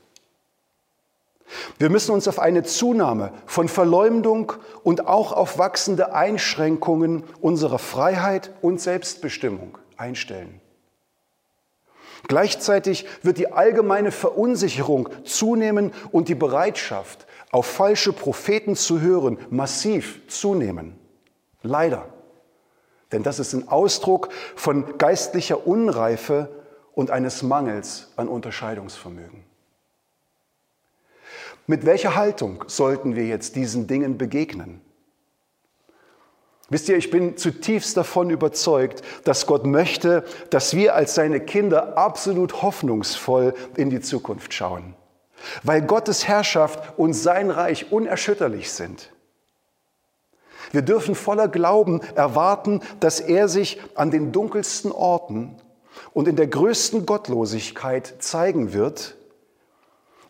Wir 1.78 1.88
müssen 1.88 2.12
uns 2.12 2.28
auf 2.28 2.38
eine 2.38 2.64
Zunahme 2.64 3.32
von 3.46 3.68
Verleumdung 3.68 4.52
und 4.84 5.06
auch 5.06 5.32
auf 5.32 5.56
wachsende 5.56 6.12
Einschränkungen 6.12 7.24
unserer 7.40 7.78
Freiheit 7.78 8.50
und 8.60 8.78
Selbstbestimmung 8.78 9.78
einstellen. 9.96 10.60
Gleichzeitig 12.28 13.06
wird 13.22 13.38
die 13.38 13.50
allgemeine 13.50 14.12
Verunsicherung 14.12 15.08
zunehmen 15.24 15.92
und 16.12 16.28
die 16.28 16.34
Bereitschaft, 16.34 17.26
auf 17.50 17.64
falsche 17.64 18.12
Propheten 18.12 18.76
zu 18.76 19.00
hören, 19.00 19.38
massiv 19.48 20.20
zunehmen. 20.28 20.98
Leider. 21.62 22.19
Denn 23.12 23.22
das 23.22 23.38
ist 23.38 23.52
ein 23.52 23.68
Ausdruck 23.68 24.28
von 24.56 24.98
geistlicher 24.98 25.66
Unreife 25.66 26.48
und 26.94 27.10
eines 27.10 27.42
Mangels 27.42 28.12
an 28.16 28.28
Unterscheidungsvermögen. 28.28 29.44
Mit 31.66 31.86
welcher 31.86 32.16
Haltung 32.16 32.64
sollten 32.66 33.14
wir 33.14 33.26
jetzt 33.26 33.56
diesen 33.56 33.86
Dingen 33.86 34.18
begegnen? 34.18 34.80
Wisst 36.68 36.88
ihr, 36.88 36.96
ich 36.96 37.10
bin 37.10 37.36
zutiefst 37.36 37.96
davon 37.96 38.30
überzeugt, 38.30 39.02
dass 39.24 39.46
Gott 39.46 39.66
möchte, 39.66 40.24
dass 40.50 40.74
wir 40.74 40.94
als 40.94 41.16
seine 41.16 41.40
Kinder 41.40 41.98
absolut 41.98 42.62
hoffnungsvoll 42.62 43.54
in 43.76 43.90
die 43.90 44.00
Zukunft 44.00 44.54
schauen, 44.54 44.94
weil 45.64 45.82
Gottes 45.82 46.28
Herrschaft 46.28 46.96
und 46.96 47.12
sein 47.12 47.50
Reich 47.50 47.90
unerschütterlich 47.90 48.70
sind. 48.70 49.12
Wir 50.70 50.82
dürfen 50.82 51.14
voller 51.14 51.48
Glauben 51.48 52.00
erwarten, 52.14 52.80
dass 53.00 53.20
er 53.20 53.48
sich 53.48 53.80
an 53.94 54.10
den 54.10 54.32
dunkelsten 54.32 54.92
Orten 54.92 55.56
und 56.12 56.28
in 56.28 56.36
der 56.36 56.46
größten 56.46 57.06
Gottlosigkeit 57.06 58.16
zeigen 58.20 58.72
wird, 58.72 59.16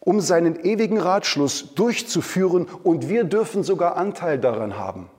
um 0.01 0.21
seinen 0.21 0.65
ewigen 0.65 0.99
Ratschluss 0.99 1.75
durchzuführen 1.75 2.67
und 2.83 3.09
wir 3.09 3.25
dürfen 3.25 3.63
sogar 3.63 3.97
Anteil 3.97 4.39
daran 4.39 4.79
haben. 4.79 5.11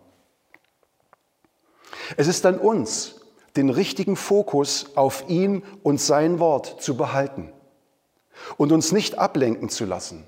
Es 2.17 2.27
ist 2.27 2.45
an 2.45 2.57
uns, 2.57 3.21
den 3.55 3.69
richtigen 3.69 4.15
Fokus 4.15 4.95
auf 4.95 5.25
ihn 5.27 5.63
und 5.83 6.01
sein 6.01 6.39
Wort 6.39 6.81
zu 6.81 6.97
behalten 6.97 7.51
und 8.57 8.71
uns 8.71 8.91
nicht 8.91 9.17
ablenken 9.17 9.69
zu 9.69 9.85
lassen. 9.85 10.27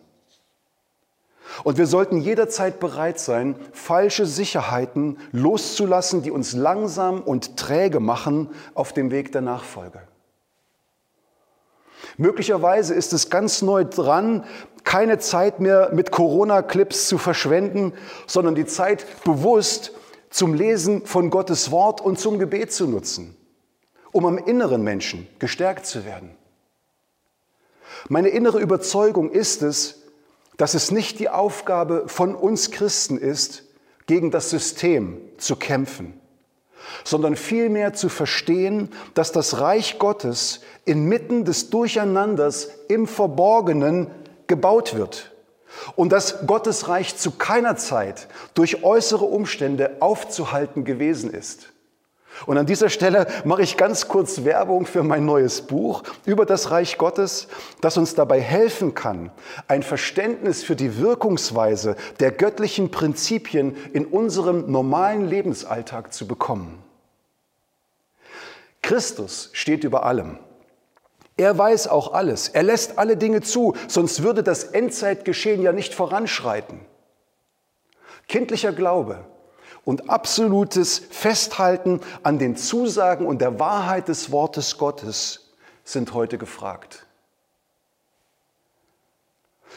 Und 1.63 1.77
wir 1.77 1.87
sollten 1.87 2.17
jederzeit 2.17 2.79
bereit 2.79 3.19
sein, 3.19 3.55
falsche 3.71 4.25
Sicherheiten 4.25 5.17
loszulassen, 5.31 6.23
die 6.23 6.31
uns 6.31 6.53
langsam 6.53 7.21
und 7.21 7.57
träge 7.57 7.99
machen 7.99 8.49
auf 8.73 8.93
dem 8.93 9.11
Weg 9.11 9.31
der 9.31 9.41
Nachfolge. 9.41 10.01
Möglicherweise 12.17 12.93
ist 12.93 13.13
es 13.13 13.29
ganz 13.29 13.61
neu 13.61 13.85
dran, 13.85 14.45
keine 14.83 15.19
Zeit 15.19 15.59
mehr 15.59 15.91
mit 15.93 16.11
Corona-Clips 16.11 17.07
zu 17.07 17.17
verschwenden, 17.17 17.93
sondern 18.27 18.55
die 18.55 18.65
Zeit 18.65 19.05
bewusst 19.23 19.93
zum 20.29 20.53
Lesen 20.53 21.05
von 21.05 21.29
Gottes 21.29 21.71
Wort 21.71 22.01
und 22.01 22.19
zum 22.19 22.39
Gebet 22.39 22.73
zu 22.73 22.87
nutzen, 22.87 23.35
um 24.11 24.25
am 24.25 24.37
inneren 24.37 24.83
Menschen 24.83 25.27
gestärkt 25.39 25.85
zu 25.85 26.05
werden. 26.05 26.35
Meine 28.09 28.29
innere 28.29 28.59
Überzeugung 28.59 29.31
ist 29.31 29.61
es, 29.61 30.02
dass 30.57 30.73
es 30.73 30.91
nicht 30.91 31.19
die 31.19 31.29
Aufgabe 31.29 32.05
von 32.07 32.35
uns 32.35 32.71
Christen 32.71 33.17
ist, 33.17 33.63
gegen 34.05 34.31
das 34.31 34.49
System 34.49 35.17
zu 35.37 35.55
kämpfen, 35.55 36.19
sondern 37.03 37.35
vielmehr 37.35 37.93
zu 37.93 38.09
verstehen, 38.09 38.89
dass 39.13 39.31
das 39.31 39.59
Reich 39.59 39.99
Gottes 39.99 40.61
inmitten 40.85 41.45
des 41.45 41.69
Durcheinanders 41.69 42.69
im 42.89 43.07
Verborgenen 43.07 44.07
gebaut 44.47 44.95
wird 44.95 45.31
und 45.95 46.11
dass 46.11 46.45
Gottes 46.45 46.87
Reich 46.87 47.17
zu 47.17 47.31
keiner 47.31 47.77
Zeit 47.77 48.27
durch 48.53 48.83
äußere 48.83 49.25
Umstände 49.25 49.97
aufzuhalten 50.01 50.83
gewesen 50.83 51.31
ist. 51.31 51.72
Und 52.45 52.57
an 52.57 52.65
dieser 52.65 52.89
Stelle 52.89 53.27
mache 53.45 53.61
ich 53.61 53.77
ganz 53.77 54.07
kurz 54.07 54.43
Werbung 54.43 54.85
für 54.85 55.03
mein 55.03 55.25
neues 55.25 55.61
Buch 55.61 56.03
über 56.25 56.45
das 56.45 56.71
Reich 56.71 56.97
Gottes, 56.97 57.47
das 57.79 57.97
uns 57.97 58.15
dabei 58.15 58.41
helfen 58.41 58.93
kann, 58.95 59.31
ein 59.67 59.83
Verständnis 59.83 60.63
für 60.63 60.75
die 60.75 60.97
Wirkungsweise 60.97 61.95
der 62.19 62.31
göttlichen 62.31 62.91
Prinzipien 62.91 63.75
in 63.93 64.05
unserem 64.05 64.69
normalen 64.69 65.27
Lebensalltag 65.27 66.13
zu 66.13 66.27
bekommen. 66.27 66.83
Christus 68.81 69.49
steht 69.53 69.83
über 69.83 70.05
allem. 70.05 70.37
Er 71.37 71.57
weiß 71.57 71.87
auch 71.87 72.13
alles. 72.13 72.49
Er 72.49 72.63
lässt 72.63 72.99
alle 72.99 73.17
Dinge 73.17 73.41
zu, 73.41 73.75
sonst 73.87 74.21
würde 74.21 74.43
das 74.43 74.65
Endzeitgeschehen 74.65 75.61
ja 75.61 75.71
nicht 75.71 75.93
voranschreiten. 75.93 76.79
Kindlicher 78.27 78.71
Glaube 78.71 79.25
und 79.85 80.09
absolutes 80.09 80.99
Festhalten 81.09 81.99
an 82.23 82.39
den 82.39 82.55
Zusagen 82.55 83.25
und 83.25 83.41
der 83.41 83.59
Wahrheit 83.59 84.07
des 84.07 84.31
Wortes 84.31 84.77
Gottes 84.77 85.51
sind 85.83 86.13
heute 86.13 86.37
gefragt. 86.37 87.05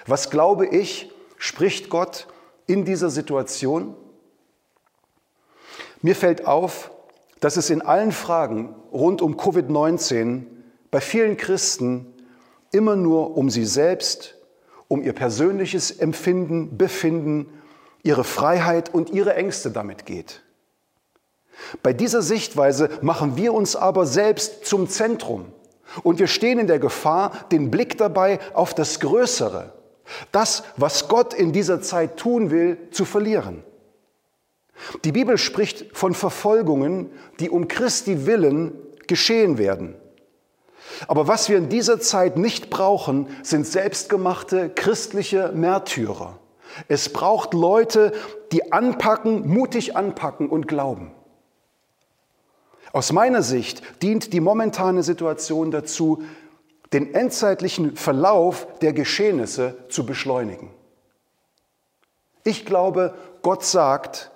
Was 0.07 0.31
glaube 0.31 0.67
ich, 0.67 1.11
spricht 1.39 1.91
Gott 1.91 2.29
in 2.67 2.85
dieser 2.85 3.11
Situation? 3.11 3.97
Mir 6.03 6.15
fällt 6.15 6.47
auf, 6.47 6.91
dass 7.41 7.57
es 7.57 7.71
in 7.71 7.83
allen 7.83 8.13
Fragen 8.13 8.75
rund 8.93 9.23
um 9.23 9.37
Covid-19 9.37 10.45
bei 10.91 11.01
vielen 11.01 11.37
Christen 11.37 12.15
immer 12.71 12.97
nur 12.97 13.37
um 13.37 13.51
sie 13.51 13.65
selbst, 13.65 14.37
um 14.89 15.03
ihr 15.03 15.13
persönliches 15.13 15.91
Empfinden, 15.91 16.77
Befinden, 16.79 17.56
ihre 18.07 18.25
Freiheit 18.25 18.93
und 18.95 19.11
ihre 19.11 19.35
Ängste 19.35 19.71
damit 19.71 20.07
geht. 20.07 20.43
Bei 21.83 21.93
dieser 21.93 22.23
Sichtweise 22.23 22.91
machen 23.03 23.37
wir 23.37 23.53
uns 23.53 23.77
aber 23.77 24.07
selbst 24.07 24.67
zum 24.67 24.89
Zentrum 24.89 25.53
und 26.03 26.19
wir 26.19 26.27
stehen 26.27 26.59
in 26.59 26.67
der 26.67 26.79
Gefahr, 26.79 27.33
den 27.51 27.71
Blick 27.71 27.99
dabei 27.99 28.39
auf 28.55 28.75
das 28.75 29.01
Größere, 29.01 29.73
das, 30.33 30.63
was 30.77 31.09
Gott 31.09 31.35
in 31.35 31.53
dieser 31.53 31.81
Zeit 31.81 32.17
tun 32.17 32.51
will, 32.51 32.79
zu 32.91 33.05
verlieren. 33.05 33.65
Die 35.05 35.13
Bibel 35.13 35.39
spricht 35.39 35.97
von 35.97 36.15
Verfolgungen, 36.15 37.11
die 37.41 37.49
um 37.49 37.67
Christi 37.67 38.27
willen 38.27 38.73
geschehen 39.07 39.59
werden. 39.59 39.95
Aber 41.09 41.27
was 41.27 41.49
wir 41.49 41.57
in 41.57 41.69
dieser 41.69 42.01
Zeit 42.01 42.37
nicht 42.37 42.71
brauchen, 42.71 43.29
sind 43.43 43.67
selbstgemachte 43.67 44.71
christliche 44.71 45.53
Märtyrer. 45.53 46.39
Es 46.89 47.13
braucht 47.13 47.55
Leute, 47.55 48.13
die 48.53 48.73
anpacken, 48.73 49.49
mutig 49.49 49.97
anpacken 49.97 50.49
und 50.49 50.69
glauben. 50.69 51.13
Aus 52.93 53.13
meiner 53.13 53.43
Sicht 53.43 53.83
dient 54.03 54.33
die 54.33 54.41
momentane 54.41 55.03
Situation 55.03 55.71
dazu, 55.71 56.23
den 56.93 57.15
endzeitlichen 57.15 57.97
Verlauf 57.97 58.67
der 58.81 58.93
Geschehnisse 58.93 59.77
zu 59.89 60.07
beschleunigen. 60.07 60.71
Ich 62.45 62.65
glaube, 62.65 63.15
Gott 63.43 63.65
sagt, 63.65 64.31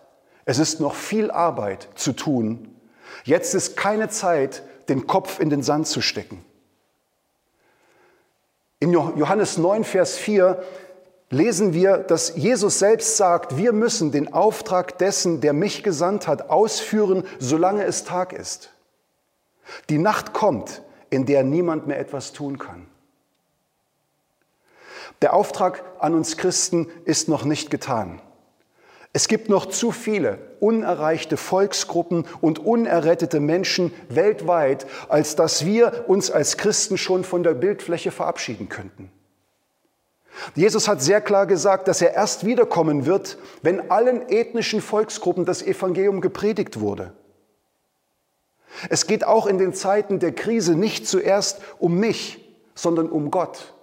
es 0.44 0.58
ist 0.58 0.80
noch 0.80 0.94
viel 0.94 1.30
Arbeit 1.30 1.88
zu 1.94 2.12
tun. 2.12 2.74
Jetzt 3.24 3.54
ist 3.54 3.76
keine 3.76 4.08
Zeit, 4.08 4.62
den 4.88 5.06
Kopf 5.06 5.38
in 5.38 5.48
den 5.48 5.62
Sand 5.62 5.86
zu 5.86 6.00
stecken. 6.00 6.44
In 8.80 8.92
Johannes 8.92 9.58
9, 9.58 9.84
Vers 9.84 10.16
4 10.16 10.60
lesen 11.30 11.72
wir, 11.72 11.98
dass 11.98 12.34
Jesus 12.36 12.80
selbst 12.80 13.16
sagt, 13.16 13.56
wir 13.56 13.72
müssen 13.72 14.10
den 14.10 14.32
Auftrag 14.32 14.98
dessen, 14.98 15.40
der 15.40 15.52
mich 15.52 15.82
gesandt 15.82 16.26
hat, 16.26 16.50
ausführen, 16.50 17.24
solange 17.38 17.84
es 17.84 18.04
Tag 18.04 18.32
ist. 18.32 18.72
Die 19.88 19.98
Nacht 19.98 20.32
kommt, 20.32 20.82
in 21.08 21.26
der 21.26 21.44
niemand 21.44 21.86
mehr 21.86 21.98
etwas 21.98 22.32
tun 22.32 22.58
kann. 22.58 22.86
Der 25.22 25.34
Auftrag 25.34 25.84
an 25.98 26.14
uns 26.14 26.36
Christen 26.36 26.88
ist 27.04 27.28
noch 27.28 27.44
nicht 27.44 27.70
getan. 27.70 28.20
Es 29.12 29.28
gibt 29.28 29.48
noch 29.48 29.66
zu 29.66 29.90
viele 29.90 30.38
unerreichte 30.60 31.36
Volksgruppen 31.36 32.26
und 32.40 32.60
unerrettete 32.60 33.40
Menschen 33.40 33.92
weltweit, 34.08 34.86
als 35.08 35.36
dass 35.36 35.64
wir 35.64 36.04
uns 36.08 36.30
als 36.30 36.56
Christen 36.56 36.96
schon 36.96 37.24
von 37.24 37.42
der 37.42 37.54
Bildfläche 37.54 38.12
verabschieden 38.12 38.68
könnten. 38.68 39.10
Jesus 40.54 40.88
hat 40.88 41.02
sehr 41.02 41.20
klar 41.20 41.46
gesagt, 41.46 41.88
dass 41.88 42.00
er 42.00 42.14
erst 42.14 42.44
wiederkommen 42.44 43.06
wird, 43.06 43.38
wenn 43.62 43.90
allen 43.90 44.28
ethnischen 44.28 44.80
Volksgruppen 44.80 45.44
das 45.44 45.62
Evangelium 45.62 46.20
gepredigt 46.20 46.80
wurde. 46.80 47.12
Es 48.88 49.06
geht 49.06 49.24
auch 49.24 49.46
in 49.46 49.58
den 49.58 49.74
Zeiten 49.74 50.18
der 50.18 50.32
Krise 50.32 50.74
nicht 50.74 51.06
zuerst 51.06 51.60
um 51.78 51.98
mich, 51.98 52.48
sondern 52.74 53.10
um 53.10 53.30
Gott. 53.30 53.74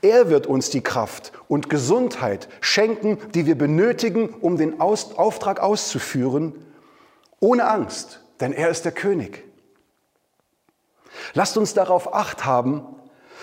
Er 0.00 0.30
wird 0.30 0.46
uns 0.46 0.70
die 0.70 0.80
Kraft 0.80 1.32
und 1.48 1.68
Gesundheit 1.68 2.48
schenken, 2.60 3.18
die 3.34 3.46
wir 3.46 3.56
benötigen, 3.56 4.30
um 4.40 4.56
den 4.56 4.80
Aus 4.80 5.14
Auftrag 5.16 5.60
auszuführen, 5.60 6.54
ohne 7.40 7.68
Angst, 7.68 8.20
denn 8.40 8.52
er 8.52 8.70
ist 8.70 8.84
der 8.84 8.92
König. 8.92 9.44
Lasst 11.34 11.56
uns 11.56 11.74
darauf 11.74 12.14
acht 12.14 12.44
haben, 12.44 12.82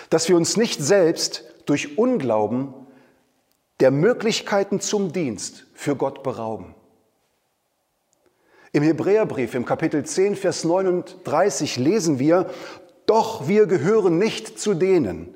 dass 0.10 0.29
wir 0.29 0.36
uns 0.36 0.57
nicht 0.57 0.81
selbst 0.81 1.43
durch 1.65 1.98
Unglauben 1.98 2.74
der 3.79 3.91
Möglichkeiten 3.91 4.79
zum 4.79 5.12
Dienst 5.12 5.65
für 5.74 5.96
Gott 5.96 6.24
berauben. 6.24 6.75
Im 8.72 8.84
Hebräerbrief 8.84 9.53
im 9.53 9.65
Kapitel 9.65 10.03
10, 10.03 10.36
Vers 10.36 10.63
39 10.63 11.77
lesen 11.77 12.17
wir, 12.17 12.50
doch 13.05 13.48
wir 13.48 13.67
gehören 13.67 14.17
nicht 14.17 14.60
zu 14.60 14.74
denen, 14.74 15.34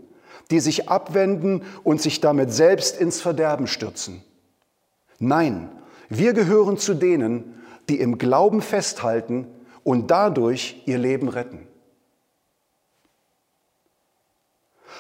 die 0.50 0.60
sich 0.60 0.90
abwenden 0.90 1.64
und 1.84 2.02
sich 2.02 2.22
damit 2.22 2.52
selbst 2.52 3.00
ins 3.00 3.22
Verderben 3.22 3.68
stürzen. 3.68 4.24
Nein, 5.20 5.70
wir 6.10 6.34
gehören 6.34 6.78
zu 6.78 6.94
denen, 6.94 7.62
die 7.90 8.00
im 8.00 8.18
Glauben 8.18 8.62
festhalten 8.62 9.48
und 9.84 10.10
dadurch 10.10 10.82
ihr 10.86 10.98
Leben 10.98 11.28
retten. 11.28 11.68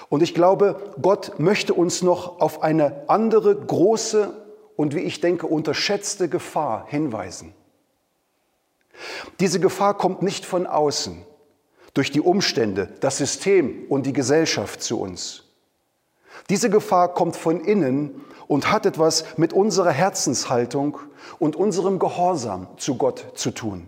Und 0.09 0.23
ich 0.23 0.33
glaube, 0.33 0.93
Gott 1.01 1.37
möchte 1.37 1.73
uns 1.73 2.01
noch 2.01 2.39
auf 2.39 2.63
eine 2.63 3.03
andere 3.09 3.55
große 3.55 4.33
und 4.75 4.95
wie 4.95 5.01
ich 5.01 5.19
denke 5.19 5.47
unterschätzte 5.47 6.29
Gefahr 6.29 6.85
hinweisen. 6.87 7.53
Diese 9.39 9.59
Gefahr 9.59 9.97
kommt 9.97 10.21
nicht 10.21 10.45
von 10.45 10.65
außen, 10.65 11.23
durch 11.93 12.11
die 12.11 12.21
Umstände, 12.21 12.89
das 12.99 13.17
System 13.17 13.85
und 13.89 14.05
die 14.05 14.13
Gesellschaft 14.13 14.81
zu 14.81 14.99
uns. 14.99 15.43
Diese 16.49 16.69
Gefahr 16.69 17.13
kommt 17.13 17.35
von 17.35 17.59
innen 17.59 18.23
und 18.47 18.71
hat 18.71 18.85
etwas 18.85 19.37
mit 19.37 19.51
unserer 19.51 19.91
Herzenshaltung 19.91 20.99
und 21.39 21.55
unserem 21.55 21.99
Gehorsam 21.99 22.67
zu 22.77 22.95
Gott 22.95 23.25
zu 23.35 23.51
tun. 23.51 23.87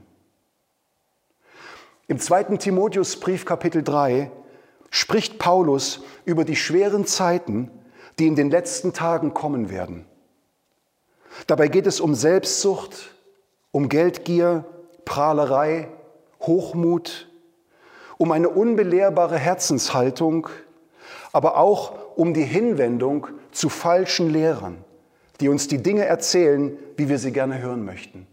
Im 2.07 2.19
zweiten 2.19 2.57
Timotheusbrief 2.57 3.45
Kapitel 3.45 3.83
3 3.83 4.31
spricht 4.91 5.39
Paulus 5.39 6.01
über 6.25 6.45
die 6.45 6.55
schweren 6.55 7.05
Zeiten, 7.05 7.69
die 8.17 8.27
in 8.27 8.35
den 8.35 8.49
letzten 8.49 8.93
Tagen 8.93 9.33
kommen 9.33 9.69
werden. 9.69 10.05
Dabei 11.47 11.67
geht 11.67 11.87
es 11.87 11.99
um 11.99 12.15
Selbstsucht, 12.15 13.15
um 13.71 13.89
Geldgier, 13.89 14.65
Prahlerei, 15.05 15.87
Hochmut, 16.41 17.29
um 18.17 18.31
eine 18.31 18.49
unbelehrbare 18.49 19.37
Herzenshaltung, 19.37 20.49
aber 21.31 21.57
auch 21.57 22.17
um 22.17 22.33
die 22.33 22.43
Hinwendung 22.43 23.27
zu 23.51 23.69
falschen 23.69 24.29
Lehrern, 24.29 24.83
die 25.39 25.49
uns 25.49 25.67
die 25.67 25.81
Dinge 25.81 26.05
erzählen, 26.05 26.77
wie 26.97 27.07
wir 27.07 27.17
sie 27.17 27.31
gerne 27.31 27.59
hören 27.59 27.85
möchten. 27.85 28.27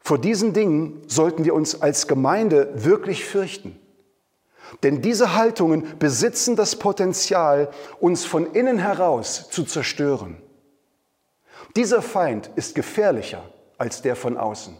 Vor 0.00 0.18
diesen 0.18 0.52
Dingen 0.52 1.02
sollten 1.06 1.44
wir 1.44 1.54
uns 1.54 1.80
als 1.80 2.08
Gemeinde 2.08 2.70
wirklich 2.74 3.24
fürchten. 3.24 3.78
Denn 4.82 5.02
diese 5.02 5.34
Haltungen 5.34 5.98
besitzen 5.98 6.56
das 6.56 6.76
Potenzial, 6.76 7.70
uns 8.00 8.24
von 8.24 8.52
innen 8.52 8.78
heraus 8.78 9.48
zu 9.50 9.64
zerstören. 9.64 10.36
Dieser 11.76 12.02
Feind 12.02 12.50
ist 12.56 12.74
gefährlicher 12.74 13.42
als 13.78 14.02
der 14.02 14.16
von 14.16 14.36
außen. 14.36 14.76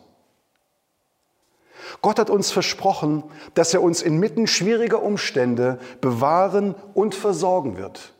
Gott 2.01 2.19
hat 2.19 2.31
uns 2.31 2.51
versprochen, 2.51 3.25
dass 3.55 3.75
er 3.75 3.83
uns 3.83 4.03
inmitten 4.03 4.47
schwieriger 4.47 5.03
Umstände 5.03 5.79
bewahren 6.01 6.75
und 6.95 7.15
versorgen 7.15 7.77
wird. 7.77 8.15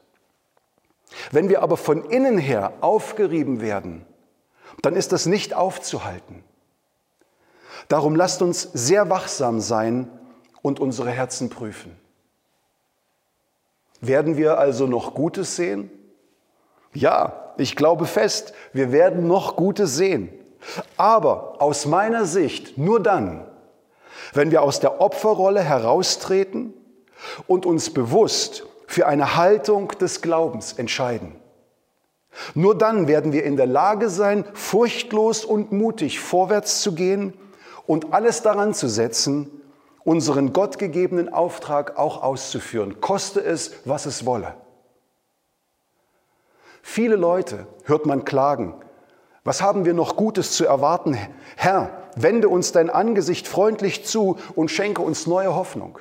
Wenn 1.31 1.49
wir 1.49 1.63
aber 1.63 1.77
von 1.77 2.05
innen 2.05 2.39
her 2.39 2.73
aufgerieben 2.81 3.61
werden, 3.61 4.07
dann 4.83 4.97
ist 4.97 5.13
das 5.13 5.27
nicht 5.27 5.55
aufzuhalten. 5.55 6.43
Darum 7.89 8.17
lasst 8.17 8.43
uns 8.43 8.63
sehr 8.73 9.11
wachsam 9.11 9.61
sein 9.61 10.09
und 10.63 10.81
unsere 10.81 11.11
Herzen 11.11 11.51
prüfen. 11.51 11.97
Werden 14.01 14.37
wir 14.37 14.59
also 14.59 14.87
noch 14.87 15.15
Gutes 15.15 15.57
sehen? 15.57 15.91
Ja, 16.95 17.55
ich 17.57 17.77
glaube 17.77 18.07
fest, 18.07 18.53
wir 18.73 18.93
werden 18.93 19.27
noch 19.27 19.57
Gutes 19.57 19.97
sehen. 19.97 20.31
Aber 20.97 21.61
aus 21.61 21.87
meiner 21.87 22.25
Sicht 22.25 22.79
nur 22.79 23.01
dann, 23.01 23.47
wenn 24.33 24.51
wir 24.51 24.63
aus 24.63 24.81
der 24.81 25.01
Opferrolle 25.01 25.61
heraustreten 25.61 26.75
und 27.47 27.67
uns 27.67 27.91
bewusst 27.91 28.67
für 28.87 29.07
eine 29.07 29.37
Haltung 29.37 29.89
des 30.01 30.21
Glaubens 30.21 30.73
entscheiden. 30.75 31.37
Nur 32.55 32.77
dann 32.77 33.09
werden 33.09 33.33
wir 33.33 33.45
in 33.45 33.57
der 33.57 33.67
Lage 33.67 34.09
sein, 34.09 34.45
furchtlos 34.55 35.45
und 35.45 35.73
mutig 35.73 36.21
vorwärts 36.21 36.83
zu 36.83 36.95
gehen 36.95 37.35
und 37.87 38.13
alles 38.13 38.43
daran 38.43 38.75
zu 38.75 38.89
setzen, 38.89 39.62
unseren 40.05 40.53
gottgegebenen 40.53 41.33
Auftrag 41.33 41.99
auch 41.99 42.23
auszuführen, 42.23 43.01
koste 43.01 43.41
es, 43.41 43.73
was 43.85 44.07
es 44.07 44.27
wolle. 44.27 44.55
Viele 46.83 47.17
Leute 47.17 47.67
hört 47.85 48.07
man 48.07 48.25
klagen, 48.25 48.75
was 49.45 49.61
haben 49.61 49.85
wir 49.85 49.95
noch 49.95 50.17
Gutes 50.17 50.53
zu 50.53 50.65
erwarten? 50.65 51.19
Herr, 51.57 51.91
wende 52.15 52.49
uns 52.49 52.71
dein 52.73 52.91
Angesicht 52.91 53.49
freundlich 53.49 54.05
zu 54.05 54.37
und 54.55 54.71
schenke 54.71 55.03
uns 55.03 55.27
neue 55.27 55.55
Hoffnung. 55.55 55.99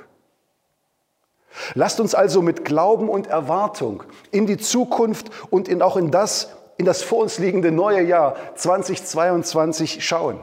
Lasst 1.74 2.00
uns 2.00 2.16
also 2.16 2.42
mit 2.42 2.66
Glauben 2.66 3.10
und 3.10 3.28
Erwartung 3.28 4.04
in 4.32 4.46
die 4.46 4.58
Zukunft 4.58 5.32
und 5.50 5.68
in 5.68 5.82
auch 5.82 5.98
in 5.98 6.12
das, 6.12 6.50
in 6.78 6.86
das 6.86 7.02
vor 7.02 7.20
uns 7.20 7.40
liegende 7.40 7.72
neue 7.72 8.04
Jahr 8.04 8.36
2022 8.56 10.06
schauen. 10.06 10.40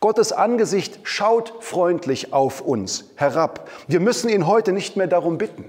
Gottes 0.00 0.32
Angesicht 0.32 1.00
schaut 1.02 1.54
freundlich 1.60 2.32
auf 2.32 2.60
uns 2.60 3.10
herab. 3.16 3.68
Wir 3.88 4.00
müssen 4.00 4.28
ihn 4.28 4.46
heute 4.46 4.72
nicht 4.72 4.96
mehr 4.96 5.06
darum 5.06 5.38
bitten. 5.38 5.64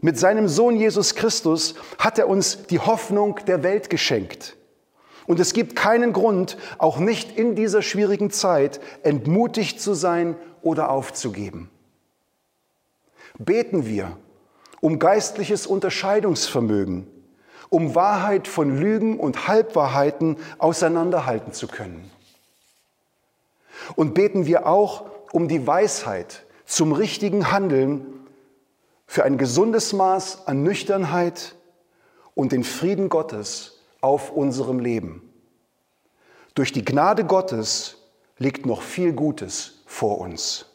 Mit 0.00 0.18
seinem 0.18 0.48
Sohn 0.48 0.76
Jesus 0.76 1.14
Christus 1.14 1.74
hat 1.98 2.18
er 2.18 2.28
uns 2.28 2.66
die 2.66 2.78
Hoffnung 2.78 3.40
der 3.46 3.62
Welt 3.62 3.88
geschenkt. 3.88 4.56
Und 5.26 5.40
es 5.40 5.54
gibt 5.54 5.76
keinen 5.76 6.12
Grund, 6.12 6.58
auch 6.76 6.98
nicht 6.98 7.38
in 7.38 7.54
dieser 7.54 7.80
schwierigen 7.80 8.30
Zeit, 8.30 8.80
entmutigt 9.02 9.80
zu 9.80 9.94
sein 9.94 10.36
oder 10.60 10.90
aufzugeben. 10.90 11.70
Beten 13.38 13.86
wir 13.86 14.18
um 14.80 14.98
geistliches 14.98 15.66
Unterscheidungsvermögen, 15.66 17.06
um 17.74 17.96
Wahrheit 17.96 18.46
von 18.46 18.78
Lügen 18.78 19.18
und 19.18 19.48
Halbwahrheiten 19.48 20.36
auseinanderhalten 20.58 21.52
zu 21.52 21.66
können. 21.66 22.08
Und 23.96 24.14
beten 24.14 24.46
wir 24.46 24.68
auch 24.68 25.06
um 25.32 25.48
die 25.48 25.66
Weisheit 25.66 26.46
zum 26.66 26.92
richtigen 26.92 27.50
Handeln 27.50 28.06
für 29.08 29.24
ein 29.24 29.38
gesundes 29.38 29.92
Maß 29.92 30.46
an 30.46 30.62
Nüchternheit 30.62 31.56
und 32.36 32.52
den 32.52 32.62
Frieden 32.62 33.08
Gottes 33.08 33.80
auf 34.00 34.30
unserem 34.30 34.78
Leben. 34.78 35.28
Durch 36.54 36.70
die 36.70 36.84
Gnade 36.84 37.24
Gottes 37.24 37.96
liegt 38.38 38.66
noch 38.66 38.82
viel 38.82 39.12
Gutes 39.12 39.82
vor 39.86 40.18
uns. 40.20 40.66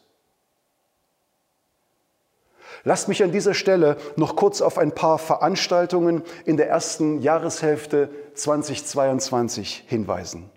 Lasst 2.84 3.08
mich 3.08 3.24
an 3.24 3.32
dieser 3.32 3.54
Stelle 3.54 3.98
noch 4.16 4.36
kurz 4.36 4.62
auf 4.62 4.78
ein 4.78 4.94
paar 4.94 5.18
Veranstaltungen 5.18 6.24
in 6.46 6.58
der 6.58 6.70
ersten 6.70 7.22
Jahreshälfte 7.22 8.10
2022 8.34 9.84
hinweisen. 9.88 10.50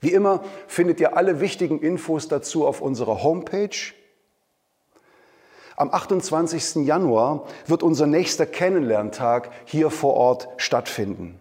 Wie 0.00 0.12
immer 0.12 0.42
findet 0.66 1.00
ihr 1.00 1.16
alle 1.16 1.40
wichtigen 1.40 1.80
Infos 1.80 2.28
dazu 2.28 2.66
auf 2.66 2.80
unserer 2.80 3.22
Homepage 3.22 3.92
am 5.80 5.94
28. 5.94 6.86
Januar 6.86 7.46
wird 7.64 7.82
unser 7.82 8.06
nächster 8.06 8.44
Kennenlerntag 8.44 9.50
hier 9.64 9.88
vor 9.88 10.12
Ort 10.12 10.46
stattfinden. 10.58 11.40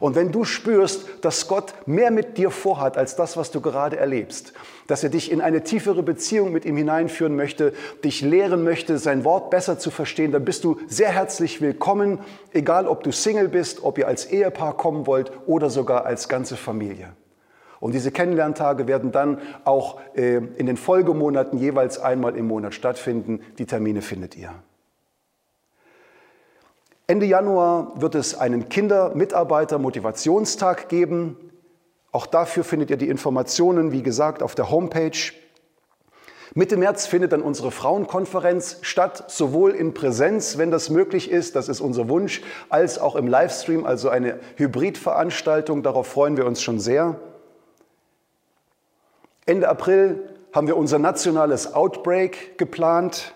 Und 0.00 0.14
wenn 0.14 0.32
du 0.32 0.44
spürst, 0.44 1.06
dass 1.22 1.48
Gott 1.48 1.74
mehr 1.86 2.10
mit 2.10 2.38
dir 2.38 2.50
vorhat 2.50 2.96
als 2.96 3.16
das, 3.16 3.36
was 3.36 3.50
du 3.50 3.60
gerade 3.60 3.96
erlebst, 3.96 4.52
dass 4.86 5.02
er 5.02 5.10
dich 5.10 5.30
in 5.30 5.40
eine 5.40 5.62
tiefere 5.62 6.02
Beziehung 6.02 6.52
mit 6.52 6.64
ihm 6.64 6.76
hineinführen 6.76 7.36
möchte, 7.36 7.72
dich 8.04 8.22
lehren 8.22 8.64
möchte, 8.64 8.98
sein 8.98 9.24
Wort 9.24 9.50
besser 9.50 9.78
zu 9.78 9.90
verstehen, 9.90 10.32
dann 10.32 10.44
bist 10.44 10.64
du 10.64 10.78
sehr 10.86 11.10
herzlich 11.10 11.60
willkommen, 11.60 12.20
egal 12.52 12.86
ob 12.86 13.02
du 13.02 13.12
Single 13.12 13.48
bist, 13.48 13.82
ob 13.82 13.98
ihr 13.98 14.06
als 14.06 14.26
Ehepaar 14.26 14.76
kommen 14.76 15.06
wollt 15.06 15.32
oder 15.46 15.70
sogar 15.70 16.06
als 16.06 16.28
ganze 16.28 16.56
Familie. 16.56 17.12
Und 17.80 17.92
diese 17.94 18.10
Kennenlerntage 18.10 18.88
werden 18.88 19.12
dann 19.12 19.38
auch 19.64 20.00
äh, 20.14 20.36
in 20.36 20.66
den 20.66 20.76
Folgemonaten 20.76 21.58
jeweils 21.58 21.98
einmal 21.98 22.36
im 22.36 22.48
Monat 22.48 22.74
stattfinden. 22.74 23.40
Die 23.58 23.66
Termine 23.66 24.02
findet 24.02 24.36
ihr. 24.36 24.50
Ende 27.10 27.24
Januar 27.24 27.92
wird 27.94 28.14
es 28.14 28.38
einen 28.38 28.68
Kindermitarbeiter-Motivationstag 28.68 30.90
geben. 30.90 31.38
Auch 32.12 32.26
dafür 32.26 32.64
findet 32.64 32.90
ihr 32.90 32.98
die 32.98 33.08
Informationen, 33.08 33.92
wie 33.92 34.02
gesagt, 34.02 34.42
auf 34.42 34.54
der 34.54 34.70
Homepage. 34.70 35.32
Mitte 36.52 36.76
März 36.76 37.06
findet 37.06 37.32
dann 37.32 37.40
unsere 37.40 37.70
Frauenkonferenz 37.70 38.80
statt, 38.82 39.24
sowohl 39.28 39.70
in 39.70 39.94
Präsenz, 39.94 40.58
wenn 40.58 40.70
das 40.70 40.90
möglich 40.90 41.30
ist, 41.30 41.56
das 41.56 41.70
ist 41.70 41.80
unser 41.80 42.10
Wunsch, 42.10 42.42
als 42.68 42.98
auch 42.98 43.16
im 43.16 43.26
Livestream, 43.26 43.86
also 43.86 44.10
eine 44.10 44.38
Hybridveranstaltung. 44.56 45.82
Darauf 45.82 46.08
freuen 46.08 46.36
wir 46.36 46.44
uns 46.44 46.60
schon 46.60 46.78
sehr. 46.78 47.18
Ende 49.46 49.66
April 49.66 50.28
haben 50.52 50.66
wir 50.66 50.76
unser 50.76 50.98
nationales 50.98 51.72
Outbreak 51.72 52.58
geplant 52.58 53.32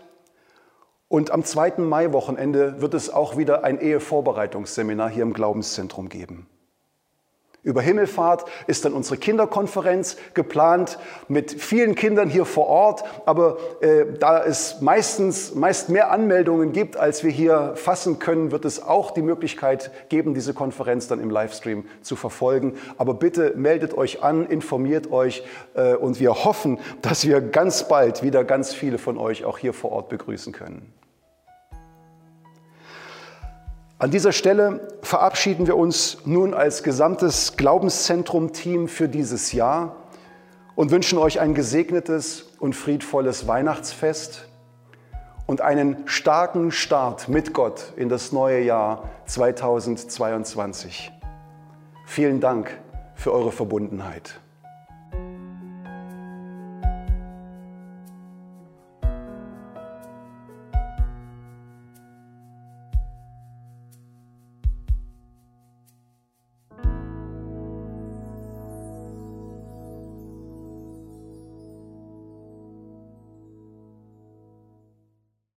Und 1.12 1.30
am 1.30 1.44
zweiten 1.44 1.86
Mai-Wochenende 1.86 2.80
wird 2.80 2.94
es 2.94 3.10
auch 3.10 3.36
wieder 3.36 3.64
ein 3.64 3.78
Ehevorbereitungsseminar 3.78 5.10
hier 5.10 5.24
im 5.24 5.34
Glaubenszentrum 5.34 6.08
geben. 6.08 6.46
Über 7.62 7.82
Himmelfahrt 7.82 8.46
ist 8.66 8.86
dann 8.86 8.94
unsere 8.94 9.18
Kinderkonferenz 9.18 10.16
geplant 10.32 10.98
mit 11.28 11.52
vielen 11.52 11.96
Kindern 11.96 12.30
hier 12.30 12.46
vor 12.46 12.66
Ort. 12.66 13.04
Aber 13.26 13.58
äh, 13.82 14.06
da 14.18 14.42
es 14.42 14.80
meistens 14.80 15.54
meist 15.54 15.90
mehr 15.90 16.10
Anmeldungen 16.10 16.72
gibt, 16.72 16.96
als 16.96 17.22
wir 17.22 17.30
hier 17.30 17.74
fassen 17.76 18.18
können, 18.18 18.50
wird 18.50 18.64
es 18.64 18.82
auch 18.82 19.10
die 19.10 19.20
Möglichkeit 19.20 19.90
geben, 20.08 20.32
diese 20.32 20.54
Konferenz 20.54 21.08
dann 21.08 21.20
im 21.20 21.28
Livestream 21.28 21.84
zu 22.00 22.16
verfolgen. 22.16 22.78
Aber 22.96 23.12
bitte 23.12 23.52
meldet 23.54 23.92
euch 23.98 24.22
an, 24.22 24.46
informiert 24.46 25.12
euch 25.12 25.44
äh, 25.74 25.94
und 25.94 26.20
wir 26.20 26.46
hoffen, 26.46 26.80
dass 27.02 27.26
wir 27.26 27.42
ganz 27.42 27.86
bald 27.86 28.22
wieder 28.22 28.44
ganz 28.44 28.72
viele 28.72 28.96
von 28.96 29.18
euch 29.18 29.44
auch 29.44 29.58
hier 29.58 29.74
vor 29.74 29.92
Ort 29.92 30.08
begrüßen 30.08 30.54
können. 30.54 30.90
An 34.02 34.10
dieser 34.10 34.32
Stelle 34.32 34.80
verabschieden 35.02 35.68
wir 35.68 35.76
uns 35.76 36.18
nun 36.24 36.54
als 36.54 36.82
gesamtes 36.82 37.56
Glaubenszentrum-Team 37.56 38.88
für 38.88 39.08
dieses 39.08 39.52
Jahr 39.52 39.94
und 40.74 40.90
wünschen 40.90 41.18
euch 41.18 41.38
ein 41.38 41.54
gesegnetes 41.54 42.50
und 42.58 42.74
friedvolles 42.74 43.46
Weihnachtsfest 43.46 44.48
und 45.46 45.60
einen 45.60 45.98
starken 46.06 46.72
Start 46.72 47.28
mit 47.28 47.54
Gott 47.54 47.92
in 47.94 48.08
das 48.08 48.32
neue 48.32 48.64
Jahr 48.64 49.08
2022. 49.26 51.12
Vielen 52.04 52.40
Dank 52.40 52.76
für 53.14 53.32
eure 53.32 53.52
Verbundenheit. 53.52 54.41